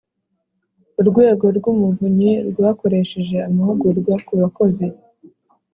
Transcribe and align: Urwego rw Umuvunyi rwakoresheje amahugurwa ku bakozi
Urwego 0.99 1.45
rw 1.57 1.65
Umuvunyi 1.73 2.31
rwakoresheje 2.49 3.37
amahugurwa 3.47 4.13
ku 4.25 4.33
bakozi 4.41 4.85